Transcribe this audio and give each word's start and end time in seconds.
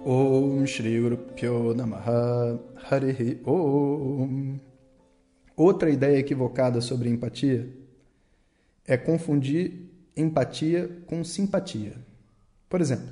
Om 0.07 0.64
Shri 0.64 1.02
Namaha 1.77 2.59
Harihi 2.91 3.43
Om. 3.45 4.57
Outra 5.55 5.91
ideia 5.91 6.16
equivocada 6.16 6.80
sobre 6.80 7.11
empatia 7.11 7.68
é 8.86 8.96
confundir 8.96 9.88
empatia 10.19 10.91
com 11.06 11.23
simpatia. 11.24 11.95
Por 12.69 12.80
exemplo, 12.80 13.09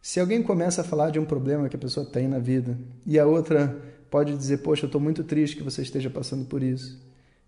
se 0.00 0.18
alguém 0.18 0.42
começa 0.42 0.80
a 0.80 0.84
falar 0.84 1.10
de 1.10 1.18
um 1.18 1.24
problema 1.24 1.68
que 1.68 1.76
a 1.76 1.78
pessoa 1.78 2.04
tem 2.04 2.26
na 2.26 2.38
vida 2.38 2.76
e 3.06 3.18
a 3.18 3.26
outra 3.26 3.80
pode 4.10 4.36
dizer: 4.36 4.58
Poxa, 4.58 4.84
eu 4.84 4.88
estou 4.88 5.00
muito 5.00 5.22
triste 5.22 5.56
que 5.56 5.62
você 5.62 5.82
esteja 5.82 6.10
passando 6.10 6.44
por 6.44 6.62
isso. 6.62 7.02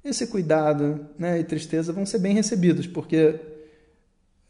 Esse 0.05 0.27
cuidado 0.29 1.07
né, 1.19 1.41
e 1.41 1.45
tristeza 1.45 1.93
vão 1.93 2.07
ser 2.07 2.19
bem 2.19 2.33
recebidos, 2.33 2.87
porque, 2.87 3.41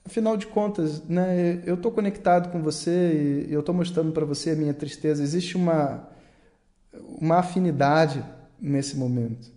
afinal 0.05 0.37
de 0.37 0.47
contas, 0.47 1.03
né, 1.09 1.63
eu 1.65 1.77
estou 1.77 1.91
conectado 1.91 2.53
com 2.53 2.63
você 2.63 3.47
e 3.49 3.53
eu 3.53 3.61
estou 3.61 3.75
mostrando 3.75 4.13
para 4.13 4.25
você 4.25 4.51
a 4.51 4.55
minha 4.57 4.75
tristeza. 4.75 5.23
Existe 5.23 5.57
uma, 5.57 6.07
uma 6.93 7.39
afinidade 7.39 8.23
nesse 8.61 8.97
momento. 8.97 9.51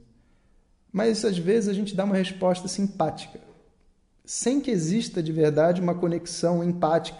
Mas 0.91 1.23
às 1.25 1.37
vezes 1.37 1.69
a 1.69 1.73
gente 1.73 1.95
dá 1.95 2.05
uma 2.05 2.15
resposta 2.15 2.67
simpática 2.67 3.48
sem 4.29 4.61
que 4.61 4.69
exista 4.69 5.23
de 5.23 5.31
verdade 5.31 5.81
uma 5.81 5.95
conexão 5.95 6.63
empática. 6.63 7.17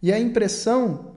E 0.00 0.10
a 0.10 0.18
impressão 0.18 1.14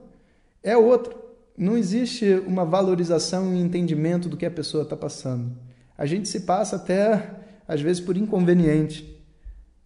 é 0.62 0.76
outra. 0.76 1.16
Não 1.56 1.74
existe 1.74 2.34
uma 2.46 2.66
valorização 2.66 3.54
e 3.54 3.58
entendimento 3.58 4.28
do 4.28 4.36
que 4.36 4.44
a 4.44 4.50
pessoa 4.50 4.82
está 4.82 4.94
passando. 4.94 5.56
A 5.96 6.04
gente 6.04 6.28
se 6.28 6.40
passa 6.40 6.76
até, 6.76 7.30
às 7.66 7.80
vezes, 7.80 7.98
por 7.98 8.14
inconveniente. 8.14 9.18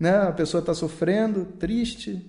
Né? 0.00 0.16
A 0.16 0.32
pessoa 0.32 0.58
está 0.58 0.74
sofrendo, 0.74 1.44
triste, 1.44 2.28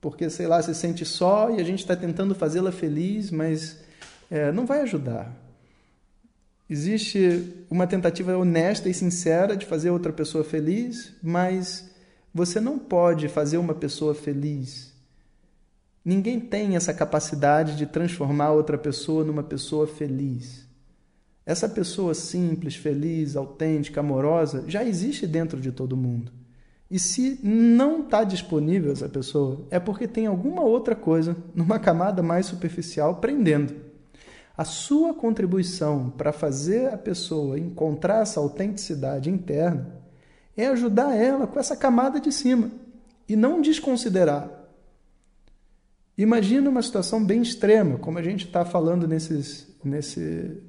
porque, 0.00 0.30
sei 0.30 0.46
lá, 0.46 0.62
se 0.62 0.72
sente 0.72 1.04
só 1.04 1.50
e 1.50 1.60
a 1.60 1.64
gente 1.64 1.80
está 1.80 1.96
tentando 1.96 2.32
fazê-la 2.32 2.70
feliz, 2.70 3.32
mas 3.32 3.80
é, 4.30 4.52
não 4.52 4.66
vai 4.66 4.82
ajudar. 4.82 5.36
Existe 6.70 7.66
uma 7.68 7.88
tentativa 7.88 8.36
honesta 8.36 8.88
e 8.88 8.94
sincera 8.94 9.56
de 9.56 9.66
fazer 9.66 9.90
outra 9.90 10.12
pessoa 10.12 10.44
feliz, 10.44 11.12
mas 11.20 11.90
você 12.34 12.60
não 12.60 12.78
pode 12.78 13.28
fazer 13.28 13.58
uma 13.58 13.74
pessoa 13.74 14.14
feliz. 14.14 14.92
Ninguém 16.04 16.40
tem 16.40 16.74
essa 16.76 16.92
capacidade 16.94 17.76
de 17.76 17.86
transformar 17.86 18.52
outra 18.52 18.78
pessoa 18.78 19.24
numa 19.24 19.42
pessoa 19.42 19.86
feliz. 19.86 20.66
Essa 21.44 21.68
pessoa 21.68 22.14
simples, 22.14 22.74
feliz, 22.74 23.36
autêntica, 23.36 24.00
amorosa 24.00 24.64
já 24.66 24.84
existe 24.84 25.26
dentro 25.26 25.60
de 25.60 25.70
todo 25.70 25.96
mundo. 25.96 26.32
E 26.90 26.98
se 26.98 27.38
não 27.42 28.02
está 28.02 28.22
disponível 28.22 28.92
essa 28.92 29.08
pessoa, 29.08 29.66
é 29.70 29.78
porque 29.78 30.06
tem 30.06 30.26
alguma 30.26 30.62
outra 30.62 30.94
coisa 30.94 31.36
numa 31.54 31.78
camada 31.78 32.22
mais 32.22 32.46
superficial 32.46 33.16
prendendo. 33.16 33.74
A 34.56 34.64
sua 34.64 35.14
contribuição 35.14 36.10
para 36.10 36.32
fazer 36.32 36.92
a 36.92 36.98
pessoa 36.98 37.58
encontrar 37.58 38.22
essa 38.22 38.40
autenticidade 38.40 39.30
interna 39.30 40.01
é 40.56 40.66
ajudar 40.66 41.14
ela 41.16 41.46
com 41.46 41.58
essa 41.58 41.76
camada 41.76 42.20
de 42.20 42.30
cima 42.30 42.70
e 43.28 43.36
não 43.36 43.60
desconsiderar. 43.60 44.50
Imagina 46.16 46.68
uma 46.68 46.82
situação 46.82 47.24
bem 47.24 47.40
extrema, 47.40 47.98
como 47.98 48.18
a 48.18 48.22
gente 48.22 48.46
está 48.46 48.64
falando 48.64 49.08
nesses, 49.08 49.66
nesse, 49.82 50.62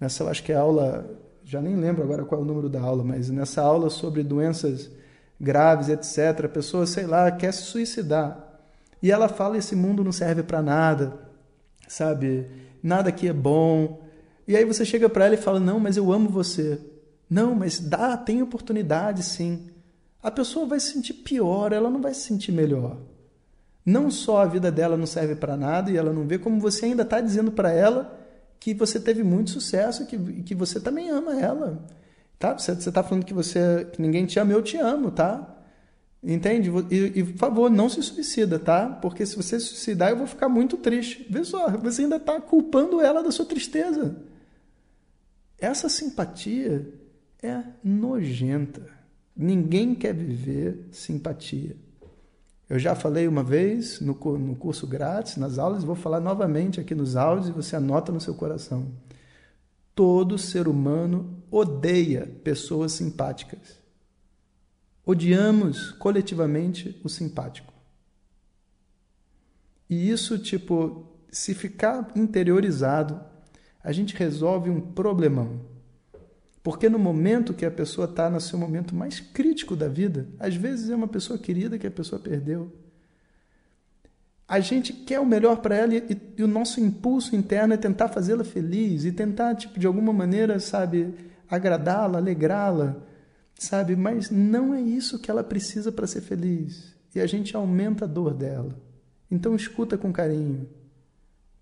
nessa, 0.00 0.22
eu 0.22 0.28
acho 0.28 0.42
que 0.44 0.52
é 0.52 0.56
aula, 0.56 1.18
já 1.44 1.60
nem 1.60 1.74
lembro 1.74 2.02
agora 2.02 2.24
qual 2.24 2.40
é 2.40 2.44
o 2.44 2.46
número 2.46 2.68
da 2.68 2.80
aula, 2.80 3.02
mas 3.02 3.28
nessa 3.28 3.60
aula 3.60 3.90
sobre 3.90 4.22
doenças 4.22 4.90
graves, 5.40 5.88
etc. 5.88 6.44
A 6.44 6.48
pessoa, 6.48 6.86
sei 6.86 7.06
lá, 7.06 7.30
quer 7.30 7.52
se 7.52 7.62
suicidar. 7.62 8.44
E 9.02 9.10
ela 9.10 9.28
fala: 9.28 9.56
esse 9.56 9.76
mundo 9.76 10.02
não 10.02 10.12
serve 10.12 10.42
para 10.42 10.62
nada, 10.62 11.18
sabe? 11.86 12.46
Nada 12.82 13.08
aqui 13.08 13.28
é 13.28 13.32
bom. 13.32 14.00
E 14.46 14.56
aí 14.56 14.64
você 14.64 14.84
chega 14.84 15.08
para 15.08 15.26
ela 15.26 15.34
e 15.34 15.38
fala: 15.38 15.60
não, 15.60 15.78
mas 15.78 15.96
eu 15.96 16.12
amo 16.12 16.28
você. 16.28 16.80
Não, 17.28 17.54
mas 17.54 17.78
dá, 17.78 18.16
tem 18.16 18.42
oportunidade 18.42 19.22
sim. 19.22 19.68
A 20.22 20.30
pessoa 20.30 20.66
vai 20.66 20.80
se 20.80 20.92
sentir 20.92 21.14
pior, 21.14 21.72
ela 21.72 21.90
não 21.90 22.00
vai 22.00 22.14
se 22.14 22.22
sentir 22.22 22.52
melhor. 22.52 22.96
Não 23.84 24.10
só 24.10 24.42
a 24.42 24.46
vida 24.46 24.70
dela 24.70 24.96
não 24.96 25.06
serve 25.06 25.34
para 25.34 25.56
nada 25.56 25.90
e 25.90 25.96
ela 25.96 26.12
não 26.12 26.26
vê, 26.26 26.38
como 26.38 26.60
você 26.60 26.86
ainda 26.86 27.02
está 27.02 27.20
dizendo 27.20 27.52
para 27.52 27.72
ela 27.72 28.18
que 28.60 28.74
você 28.74 28.98
teve 28.98 29.22
muito 29.22 29.50
sucesso 29.50 30.02
e 30.02 30.06
que, 30.06 30.42
que 30.42 30.54
você 30.54 30.80
também 30.80 31.08
ama 31.10 31.40
ela. 31.40 31.86
Tá? 32.38 32.56
Você 32.56 32.72
está 32.72 33.02
falando 33.02 33.24
que 33.24 33.34
você 33.34 33.86
que 33.92 34.00
ninguém 34.00 34.26
te 34.26 34.38
ama, 34.38 34.52
eu 34.52 34.62
te 34.62 34.76
amo, 34.76 35.10
tá? 35.10 35.56
Entende? 36.22 36.70
E, 36.90 37.20
e, 37.20 37.24
por 37.24 37.38
favor, 37.38 37.70
não 37.70 37.88
se 37.88 38.02
suicida, 38.02 38.58
tá? 38.58 38.88
Porque 38.88 39.24
se 39.24 39.36
você 39.36 39.58
se 39.60 39.66
suicidar, 39.66 40.10
eu 40.10 40.16
vou 40.16 40.26
ficar 40.26 40.48
muito 40.48 40.76
triste. 40.76 41.24
Vê 41.30 41.44
só, 41.44 41.68
você 41.78 42.02
ainda 42.02 42.16
está 42.16 42.40
culpando 42.40 43.00
ela 43.00 43.22
da 43.22 43.30
sua 43.30 43.46
tristeza. 43.46 44.16
Essa 45.58 45.88
simpatia 45.88 46.86
é 47.42 47.62
nojenta. 47.82 48.82
Ninguém 49.36 49.94
quer 49.94 50.14
viver 50.14 50.88
simpatia. 50.90 51.76
Eu 52.68 52.78
já 52.78 52.94
falei 52.94 53.26
uma 53.26 53.42
vez 53.42 54.00
no, 54.00 54.14
no 54.38 54.56
curso 54.56 54.86
grátis, 54.86 55.36
nas 55.36 55.58
aulas, 55.58 55.84
vou 55.84 55.94
falar 55.94 56.20
novamente 56.20 56.80
aqui 56.80 56.94
nos 56.94 57.16
áudios 57.16 57.48
e 57.48 57.52
você 57.52 57.76
anota 57.76 58.12
no 58.12 58.20
seu 58.20 58.34
coração. 58.34 58.92
Todo 59.94 60.36
ser 60.36 60.68
humano 60.68 61.42
odeia 61.50 62.26
pessoas 62.44 62.92
simpáticas. 62.92 63.78
Odiamos 65.04 65.92
coletivamente 65.92 67.00
o 67.02 67.08
simpático. 67.08 67.72
E 69.88 70.10
isso, 70.10 70.38
tipo, 70.38 71.06
se 71.30 71.54
ficar 71.54 72.12
interiorizado, 72.14 73.18
a 73.82 73.90
gente 73.90 74.14
resolve 74.14 74.68
um 74.68 74.80
problemão. 74.80 75.77
Porque 76.62 76.88
no 76.88 76.98
momento 76.98 77.54
que 77.54 77.64
a 77.64 77.70
pessoa 77.70 78.06
está 78.06 78.28
no 78.28 78.40
seu 78.40 78.58
momento 78.58 78.94
mais 78.94 79.20
crítico 79.20 79.76
da 79.76 79.88
vida, 79.88 80.28
às 80.38 80.54
vezes 80.54 80.90
é 80.90 80.96
uma 80.96 81.08
pessoa 81.08 81.38
querida 81.38 81.78
que 81.78 81.86
a 81.86 81.90
pessoa 81.90 82.20
perdeu. 82.20 82.72
A 84.46 84.60
gente 84.60 84.92
quer 84.92 85.20
o 85.20 85.26
melhor 85.26 85.58
para 85.58 85.76
ela 85.76 85.94
e, 85.94 86.20
e, 86.36 86.42
o 86.42 86.48
nosso 86.48 86.80
impulso 86.80 87.36
interno 87.36 87.74
é 87.74 87.76
tentar 87.76 88.08
fazê-la 88.08 88.44
feliz 88.44 89.04
e 89.04 89.12
tentar, 89.12 89.54
tipo, 89.54 89.78
de 89.78 89.86
alguma 89.86 90.12
maneira, 90.12 90.58
sabe, 90.58 91.14
agradá-la, 91.50 92.18
alegrá-la, 92.18 92.96
sabe? 93.54 93.94
Mas 93.94 94.30
não 94.30 94.74
é 94.74 94.80
isso 94.80 95.18
que 95.18 95.30
ela 95.30 95.44
precisa 95.44 95.92
para 95.92 96.06
ser 96.06 96.22
feliz. 96.22 96.94
E 97.14 97.20
a 97.20 97.26
gente 97.26 97.54
aumenta 97.54 98.04
a 98.04 98.08
dor 98.08 98.32
dela. 98.32 98.74
Então 99.30 99.54
escuta 99.54 99.98
com 99.98 100.12
carinho. 100.12 100.68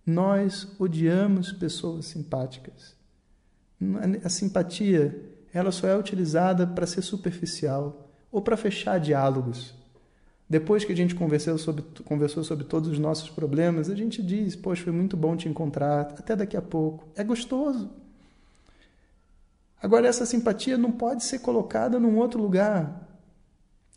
Nós 0.04 0.68
odiamos 0.78 1.52
pessoas 1.52 2.06
simpáticas. 2.06 2.95
A 4.25 4.28
simpatia, 4.28 5.14
ela 5.53 5.70
só 5.70 5.87
é 5.87 5.97
utilizada 5.97 6.66
para 6.66 6.87
ser 6.87 7.03
superficial 7.03 8.10
ou 8.32 8.41
para 8.41 8.56
fechar 8.56 8.98
diálogos. 8.98 9.75
Depois 10.48 10.84
que 10.84 10.92
a 10.92 10.97
gente 10.97 11.14
conversou 11.14 11.59
sobre, 11.59 11.82
conversou 12.04 12.44
sobre 12.44 12.64
todos 12.64 12.88
os 12.88 12.98
nossos 12.98 13.28
problemas, 13.28 13.91
a 13.91 13.94
gente 13.94 14.22
diz: 14.22 14.54
Poxa, 14.54 14.84
foi 14.84 14.92
muito 14.92 15.16
bom 15.16 15.37
te 15.37 15.48
encontrar, 15.48 16.14
até 16.19 16.37
daqui 16.37 16.56
a 16.56 16.62
pouco. 16.62 17.09
É 17.16 17.25
gostoso. 17.25 17.91
Agora, 19.82 20.06
essa 20.06 20.25
simpatia 20.25 20.78
não 20.78 20.93
pode 20.93 21.25
ser 21.25 21.41
colocada 21.41 21.98
num 21.98 22.16
outro 22.16 22.41
lugar. 22.41 23.06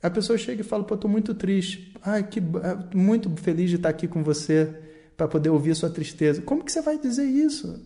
A 0.01 0.09
pessoa 0.09 0.37
chega 0.37 0.61
e 0.61 0.63
fala: 0.63 0.83
Pô, 0.83 0.95
estou 0.95 1.09
muito 1.09 1.35
triste. 1.35 1.93
Ai, 2.01 2.23
que, 2.23 2.39
é, 2.39 2.95
muito 2.95 3.29
feliz 3.37 3.69
de 3.69 3.75
estar 3.75 3.89
aqui 3.89 4.07
com 4.07 4.23
você 4.23 4.75
para 5.15 5.27
poder 5.27 5.49
ouvir 5.49 5.71
a 5.71 5.75
sua 5.75 5.89
tristeza. 5.89 6.41
Como 6.41 6.63
que 6.63 6.71
você 6.71 6.81
vai 6.81 6.97
dizer 6.97 7.25
isso? 7.25 7.85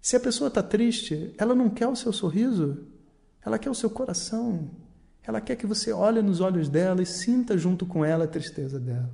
Se 0.00 0.16
a 0.16 0.20
pessoa 0.20 0.48
está 0.48 0.62
triste, 0.62 1.34
ela 1.36 1.54
não 1.54 1.68
quer 1.68 1.86
o 1.86 1.96
seu 1.96 2.12
sorriso, 2.12 2.86
ela 3.44 3.58
quer 3.58 3.70
o 3.70 3.74
seu 3.74 3.90
coração. 3.90 4.70
Ela 5.22 5.40
quer 5.40 5.56
que 5.56 5.66
você 5.66 5.92
olhe 5.92 6.22
nos 6.22 6.40
olhos 6.40 6.68
dela 6.68 7.02
e 7.02 7.06
sinta 7.06 7.56
junto 7.56 7.84
com 7.84 8.04
ela 8.04 8.24
a 8.24 8.28
tristeza 8.28 8.80
dela. 8.80 9.12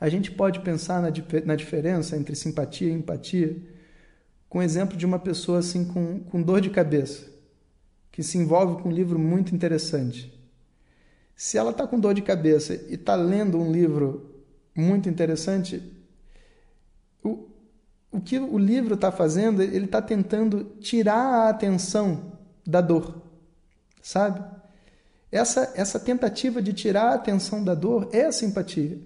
A 0.00 0.08
gente 0.08 0.32
pode 0.32 0.60
pensar 0.60 1.00
na, 1.00 1.08
na 1.44 1.54
diferença 1.54 2.16
entre 2.16 2.34
simpatia 2.34 2.88
e 2.88 2.92
empatia 2.92 3.56
com 4.48 4.58
o 4.58 4.62
exemplo 4.62 4.96
de 4.96 5.06
uma 5.06 5.18
pessoa 5.18 5.60
assim 5.60 5.84
com, 5.84 6.20
com 6.24 6.42
dor 6.42 6.60
de 6.60 6.70
cabeça, 6.70 7.30
que 8.10 8.22
se 8.22 8.36
envolve 8.36 8.82
com 8.82 8.88
um 8.88 8.92
livro 8.92 9.18
muito 9.18 9.54
interessante. 9.54 10.30
Se 11.36 11.56
ela 11.56 11.70
está 11.70 11.86
com 11.86 11.98
dor 11.98 12.14
de 12.14 12.22
cabeça 12.22 12.74
e 12.74 12.94
está 12.94 13.14
lendo 13.14 13.58
um 13.58 13.70
livro 13.70 14.42
muito 14.74 15.08
interessante, 15.08 15.82
o, 17.24 17.48
o 18.12 18.20
que 18.20 18.38
o 18.38 18.58
livro 18.58 18.94
está 18.94 19.10
fazendo, 19.10 19.62
ele 19.62 19.86
está 19.86 20.02
tentando 20.02 20.64
tirar 20.80 21.46
a 21.46 21.48
atenção 21.48 22.32
da 22.64 22.82
dor, 22.82 23.22
sabe? 24.02 24.44
Essa, 25.32 25.72
essa 25.74 25.98
tentativa 25.98 26.60
de 26.60 26.74
tirar 26.74 27.04
a 27.04 27.14
atenção 27.14 27.64
da 27.64 27.74
dor 27.74 28.10
é 28.12 28.26
a 28.26 28.32
simpatia. 28.32 29.00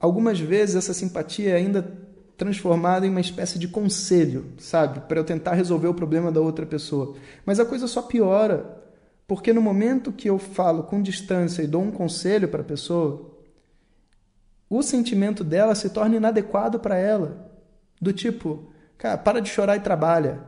Algumas 0.00 0.40
vezes 0.40 0.74
essa 0.74 0.92
simpatia 0.92 1.50
é 1.50 1.54
ainda 1.54 1.96
transformada 2.36 3.06
em 3.06 3.10
uma 3.10 3.20
espécie 3.20 3.56
de 3.56 3.68
conselho, 3.68 4.52
sabe? 4.58 4.98
Para 5.02 5.20
eu 5.20 5.24
tentar 5.24 5.54
resolver 5.54 5.86
o 5.86 5.94
problema 5.94 6.32
da 6.32 6.40
outra 6.40 6.66
pessoa. 6.66 7.14
Mas 7.46 7.60
a 7.60 7.64
coisa 7.64 7.86
só 7.86 8.02
piora, 8.02 8.82
porque 9.28 9.52
no 9.52 9.62
momento 9.62 10.10
que 10.10 10.28
eu 10.28 10.36
falo 10.36 10.82
com 10.82 11.00
distância 11.00 11.62
e 11.62 11.68
dou 11.68 11.82
um 11.82 11.92
conselho 11.92 12.48
para 12.48 12.62
a 12.62 12.64
pessoa, 12.64 13.30
o 14.68 14.82
sentimento 14.82 15.44
dela 15.44 15.76
se 15.76 15.90
torna 15.90 16.16
inadequado 16.16 16.80
para 16.80 16.96
ela. 16.96 17.51
Do 18.02 18.12
tipo, 18.12 18.64
cara, 18.98 19.16
para 19.16 19.40
de 19.40 19.48
chorar 19.48 19.76
e 19.76 19.80
trabalha. 19.80 20.40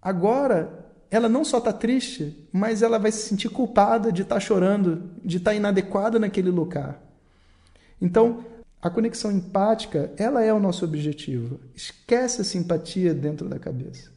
Agora, 0.00 0.86
ela 1.10 1.28
não 1.28 1.44
só 1.44 1.58
está 1.58 1.72
triste, 1.72 2.48
mas 2.52 2.82
ela 2.82 3.00
vai 3.00 3.10
se 3.10 3.28
sentir 3.28 3.48
culpada 3.48 4.12
de 4.12 4.22
estar 4.22 4.36
tá 4.36 4.40
chorando, 4.40 5.10
de 5.24 5.38
estar 5.38 5.50
tá 5.50 5.56
inadequada 5.56 6.20
naquele 6.20 6.50
lugar. 6.50 7.02
Então, 8.00 8.44
a 8.80 8.88
conexão 8.88 9.32
empática, 9.32 10.12
ela 10.16 10.40
é 10.44 10.54
o 10.54 10.60
nosso 10.60 10.84
objetivo. 10.84 11.58
Esquece 11.74 12.42
a 12.42 12.44
simpatia 12.44 13.12
dentro 13.12 13.48
da 13.48 13.58
cabeça. 13.58 14.12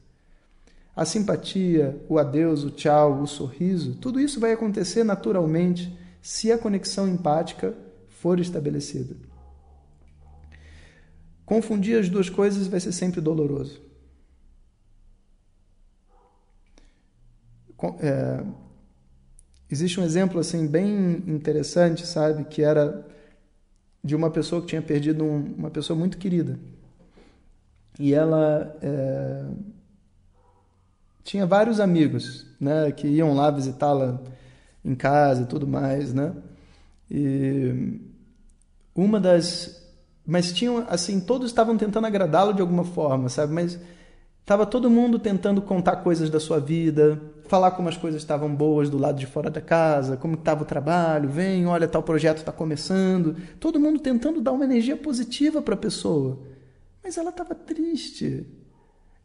A 0.95 1.03
simpatia, 1.03 1.99
o 2.07 2.19
adeus, 2.19 2.63
o 2.63 2.69
tchau, 2.69 3.23
o 3.23 3.27
sorriso, 3.27 3.95
tudo 3.95 4.19
isso 4.19 4.39
vai 4.39 4.51
acontecer 4.51 5.03
naturalmente 5.03 5.97
se 6.21 6.51
a 6.51 6.59
conexão 6.59 7.07
empática 7.07 7.73
for 8.07 8.39
estabelecida. 8.39 9.15
Confundir 11.45 11.99
as 11.99 12.09
duas 12.09 12.29
coisas 12.29 12.67
vai 12.67 12.79
ser 12.79 12.91
sempre 12.91 13.21
doloroso. 13.21 13.81
É, 18.01 18.43
existe 19.69 19.99
um 19.99 20.03
exemplo 20.03 20.39
assim 20.39 20.65
bem 20.65 21.23
interessante, 21.27 22.05
sabe, 22.07 22.45
que 22.45 22.63
era 22.63 23.05
de 24.03 24.15
uma 24.15 24.31
pessoa 24.31 24.61
que 24.61 24.67
tinha 24.67 24.81
perdido 24.81 25.23
um, 25.23 25.53
uma 25.57 25.69
pessoa 25.69 25.97
muito 25.97 26.17
querida. 26.17 26.59
E 27.99 28.13
ela 28.13 28.75
é, 28.81 29.45
tinha 31.23 31.45
vários 31.45 31.79
amigos, 31.79 32.47
né, 32.59 32.91
que 32.91 33.07
iam 33.07 33.33
lá 33.33 33.51
visitá-la 33.51 34.21
em 34.83 34.95
casa 34.95 35.43
e 35.43 35.45
tudo 35.45 35.67
mais, 35.67 36.13
né? 36.13 36.35
E 37.09 37.99
uma 38.95 39.19
das 39.19 39.84
mas 40.25 40.51
tinham 40.51 40.85
assim, 40.89 41.19
todos 41.19 41.47
estavam 41.47 41.77
tentando 41.77 42.07
agradá-lo 42.07 42.53
de 42.53 42.61
alguma 42.61 42.83
forma, 42.83 43.29
sabe? 43.29 43.53
Mas 43.53 43.79
estava 44.39 44.65
todo 44.65 44.89
mundo 44.89 45.19
tentando 45.19 45.61
contar 45.61 45.97
coisas 45.97 46.29
da 46.29 46.39
sua 46.39 46.59
vida, 46.59 47.21
falar 47.47 47.71
como 47.71 47.89
as 47.89 47.97
coisas 47.97 48.21
estavam 48.21 48.53
boas 48.53 48.89
do 48.89 48.97
lado 48.97 49.19
de 49.19 49.25
fora 49.25 49.49
da 49.49 49.61
casa, 49.61 50.17
como 50.17 50.35
estava 50.35 50.63
o 50.63 50.65
trabalho, 50.65 51.29
vem, 51.29 51.65
olha, 51.67 51.87
tal 51.87 52.03
projeto 52.03 52.37
está 52.37 52.51
começando. 52.51 53.35
Todo 53.59 53.79
mundo 53.79 53.99
tentando 53.99 54.41
dar 54.41 54.51
uma 54.51 54.65
energia 54.65 54.97
positiva 54.97 55.61
para 55.61 55.75
a 55.75 55.77
pessoa. 55.77 56.39
Mas 57.03 57.17
ela 57.17 57.29
estava 57.29 57.53
triste. 57.53 58.47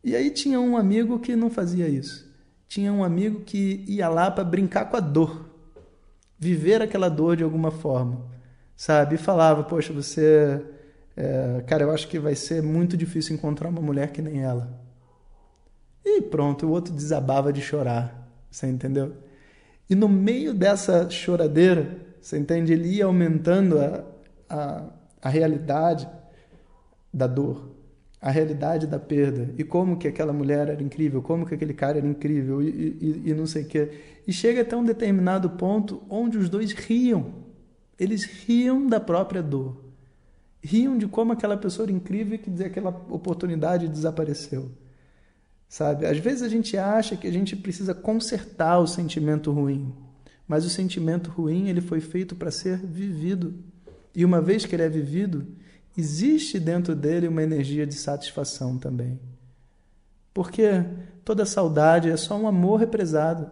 E 0.05 0.14
aí 0.14 0.31
tinha 0.31 0.61
um 0.61 0.76
amigo 0.76 1.19
que 1.19 1.35
não 1.37 1.50
fazia 1.50 1.88
isso. 1.88 2.29
Tinha 2.69 2.93
um 2.93 3.02
amigo 3.02 3.41
que 3.41 3.85
ia 3.88 4.08
lá 4.08 4.31
para 4.31 4.44
brincar 4.44 4.87
com 4.87 4.97
a 4.97 5.00
dor. 5.00 5.50
Viver 6.38 6.81
aquela 6.81 7.08
dor 7.08 7.37
de 7.37 7.43
alguma 7.43 7.70
forma. 7.70 8.25
Sabe? 8.76 9.17
E 9.17 9.19
falava, 9.19 9.62
poxa, 9.64 9.93
você... 9.93 10.62
É, 11.23 11.61
cara, 11.67 11.83
eu 11.83 11.91
acho 11.91 12.09
que 12.09 12.19
vai 12.19 12.35
ser 12.35 12.63
muito 12.63 12.97
difícil 12.97 13.37
encontrar 13.37 13.69
uma 13.69 13.83
mulher 13.83 14.11
que 14.11 14.23
nem 14.23 14.43
ela. 14.43 14.81
E 16.03 16.23
pronto, 16.23 16.67
o 16.67 16.71
outro 16.71 16.95
desabava 16.95 17.53
de 17.53 17.61
chorar. 17.61 18.27
Você 18.51 18.67
entendeu? 18.67 19.13
E 19.89 19.95
no 19.95 20.09
meio 20.09 20.55
dessa 20.55 21.11
choradeira, 21.11 21.95
você 22.23 22.39
entende? 22.39 22.73
Ele 22.73 22.89
ia 22.89 23.05
aumentando 23.05 23.79
a, 23.79 24.03
a, 24.49 24.85
a 25.21 25.29
realidade 25.29 26.09
da 27.13 27.27
dor, 27.27 27.71
a 28.19 28.31
realidade 28.31 28.87
da 28.87 28.99
perda. 28.99 29.53
E 29.59 29.63
como 29.63 29.99
que 29.99 30.09
aquela 30.09 30.33
mulher 30.33 30.69
era 30.69 30.83
incrível, 30.83 31.21
como 31.21 31.45
que 31.45 31.55
aquele 31.55 31.75
cara 31.75 31.99
era 31.99 32.07
incrível, 32.07 32.63
e, 32.63 32.69
e, 32.69 33.23
e 33.27 33.35
não 33.35 33.45
sei 33.45 33.65
o 33.65 33.67
quê. 33.67 33.91
E 34.27 34.33
chega 34.33 34.63
até 34.63 34.75
um 34.75 34.85
determinado 34.85 35.51
ponto 35.51 36.03
onde 36.09 36.39
os 36.39 36.49
dois 36.49 36.73
riam. 36.73 37.27
Eles 37.99 38.25
riam 38.25 38.87
da 38.87 38.99
própria 38.99 39.43
dor. 39.43 39.90
Riam 40.62 40.99
de 40.99 41.07
como 41.07 41.33
aquela 41.33 41.57
pessoa 41.57 41.87
era 41.87 41.93
incrível 41.93 42.35
e 42.35 42.39
que 42.39 42.62
aquela 42.62 42.91
oportunidade 42.91 43.89
desapareceu 43.89 44.71
sabe? 45.71 46.05
Às 46.05 46.19
vezes 46.19 46.43
a 46.43 46.49
gente 46.49 46.77
acha 46.77 47.17
que 47.17 47.29
a 47.29 47.33
gente 47.33 47.55
precisa 47.55 47.95
consertar 47.95 48.81
o 48.81 48.89
sentimento 48.89 49.53
ruim, 49.53 49.95
mas 50.47 50.67
o 50.67 50.69
sentimento 50.69 51.31
ruim 51.31 51.69
ele 51.69 51.81
foi 51.81 52.01
feito 52.01 52.35
para 52.35 52.51
ser 52.51 52.77
vivido. 52.77 53.55
E 54.12 54.25
uma 54.25 54.43
vez 54.43 54.67
que 54.67 54.75
ele 54.75 54.83
é 54.83 54.89
vivido, 54.89 55.47
existe 55.97 56.59
dentro 56.59 56.97
dele 56.97 57.29
uma 57.29 57.43
energia 57.43 57.87
de 57.87 57.95
satisfação 57.95 58.77
também. 58.77 59.21
Porque 60.35 60.85
toda 61.25 61.47
saudade 61.47 62.11
é 62.11 62.17
só 62.17 62.37
um 62.37 62.49
amor 62.49 62.81
represado. 62.81 63.49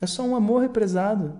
É 0.00 0.06
só 0.06 0.24
um 0.24 0.34
amor 0.34 0.62
represado. 0.62 1.38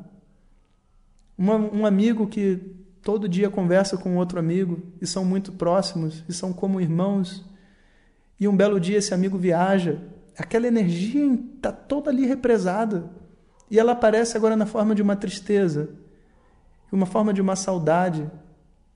Uma, 1.37 1.57
um 1.57 1.85
amigo 1.85 2.29
que 2.29 2.61
todo 3.05 3.29
dia 3.29 3.51
conversa 3.51 3.97
com 3.97 4.17
outro 4.17 4.39
amigo 4.39 4.83
e 5.01 5.07
são 5.07 5.25
muito 5.25 5.53
próximos 5.53 6.25
e 6.29 6.33
são 6.33 6.53
como 6.53 6.81
irmãos 6.81 7.45
e 8.39 8.49
um 8.49 8.57
belo 8.57 8.81
dia 8.81 8.99
esse 8.99 9.15
amigo 9.15 9.39
viaja, 9.39 10.03
aquela 10.37 10.67
energia 10.67 11.25
está 11.57 11.71
toda 11.73 12.11
ali 12.11 12.27
represada. 12.27 13.11
E 13.71 13.79
ela 13.79 13.93
aparece 13.93 14.37
agora 14.37 14.57
na 14.57 14.67
forma 14.67 14.95
de 14.95 15.03
uma 15.03 15.17
tristeza, 15.17 15.91
uma 16.91 17.07
forma 17.07 17.33
de 17.33 17.41
uma 17.41 17.57
saudade. 17.57 18.31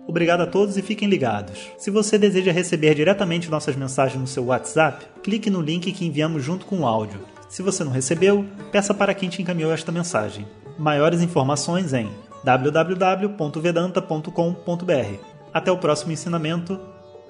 Obrigado 0.07 0.43
a 0.43 0.47
todos 0.47 0.77
e 0.77 0.83
fiquem 0.83 1.09
ligados. 1.09 1.73
Se 1.77 1.91
você 1.91 2.17
deseja 2.17 2.53
receber 2.53 2.95
diretamente 2.95 3.51
nossas 3.51 3.75
mensagens 3.75 4.21
no 4.21 4.29
seu 4.29 4.45
WhatsApp, 4.45 5.05
clique 5.25 5.51
no 5.51 5.61
link 5.61 5.91
que 5.91 6.07
enviamos 6.07 6.45
junto 6.45 6.67
com 6.67 6.83
o 6.83 6.87
áudio. 6.87 7.19
Se 7.49 7.63
você 7.63 7.83
não 7.83 7.91
recebeu, 7.91 8.47
peça 8.71 8.95
para 8.95 9.13
quem 9.13 9.29
te 9.29 9.43
encaminhou 9.43 9.73
esta 9.73 9.91
mensagem. 9.91 10.47
Maiores 10.79 11.21
informações 11.21 11.93
em 11.93 12.09
www.vedanta.com.br. 12.45 15.25
Até 15.53 15.71
o 15.71 15.79
próximo 15.79 16.13
ensinamento. 16.13 16.81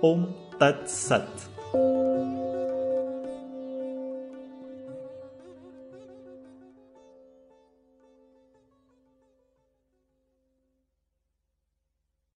Om 0.00 0.32
Tat 0.58 0.90
Sat. 0.90 1.51